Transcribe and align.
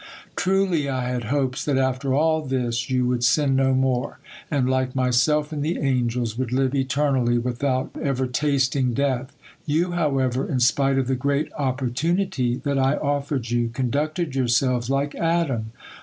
Truly 0.35 0.89
I 0.89 1.07
had 1.09 1.25
hopes 1.25 1.63
that 1.63 1.77
after 1.77 2.11
all 2.15 2.41
this 2.41 2.89
you 2.89 3.05
would 3.05 3.23
sin 3.23 3.55
no 3.55 3.75
more, 3.75 4.17
and 4.49 4.67
like 4.67 4.95
Myself 4.95 5.51
and 5.53 5.61
the 5.63 5.77
angels 5.77 6.39
would 6.39 6.51
live 6.51 6.73
eternally, 6.73 7.37
without 7.37 7.91
ever 8.01 8.25
tasting 8.25 8.95
death. 8.95 9.35
You, 9.67 9.91
however, 9.91 10.47
in 10.49 10.59
spite 10.59 10.97
of 10.97 11.05
the 11.05 11.13
great 11.13 11.53
opportunity 11.53 12.55
that 12.63 12.79
I 12.79 12.95
offered 12.97 13.51
you, 13.51 13.69
conducted 13.69 14.33
yourselves 14.33 14.89
like 14.89 15.13
Adam. 15.13 15.71